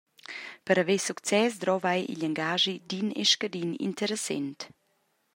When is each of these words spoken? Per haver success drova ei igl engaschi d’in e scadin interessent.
Per 0.65 0.75
haver 0.81 0.95
success 1.03 1.53
drova 1.61 1.91
ei 1.97 2.03
igl 2.11 2.23
engaschi 2.29 2.75
d’in 2.87 3.09
e 3.23 3.23
scadin 3.31 3.71
interessent. 3.87 4.59